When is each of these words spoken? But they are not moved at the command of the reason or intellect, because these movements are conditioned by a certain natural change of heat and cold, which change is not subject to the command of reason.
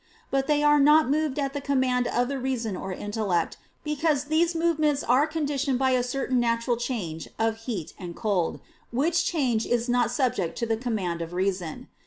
But 0.31 0.47
they 0.47 0.63
are 0.63 0.79
not 0.79 1.11
moved 1.11 1.37
at 1.37 1.53
the 1.53 1.61
command 1.61 2.07
of 2.07 2.27
the 2.27 2.39
reason 2.39 2.75
or 2.75 2.91
intellect, 2.91 3.57
because 3.83 4.23
these 4.23 4.55
movements 4.55 5.03
are 5.03 5.27
conditioned 5.27 5.77
by 5.77 5.91
a 5.91 6.01
certain 6.01 6.39
natural 6.39 6.75
change 6.75 7.29
of 7.37 7.55
heat 7.69 7.93
and 7.99 8.15
cold, 8.15 8.59
which 8.91 9.23
change 9.25 9.67
is 9.67 9.87
not 9.87 10.09
subject 10.09 10.57
to 10.57 10.65
the 10.65 10.75
command 10.75 11.21
of 11.21 11.33
reason. 11.33 11.87